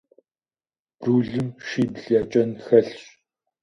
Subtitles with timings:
[0.99, 2.99] Брулым шибл я кӀэн хэлъщ.